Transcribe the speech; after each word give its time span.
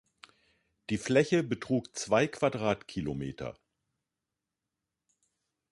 Die 0.89 0.97
Fläche 0.97 1.43
betrug 1.43 1.95
zwei 1.95 2.27
Quadratkilometer. 2.27 3.55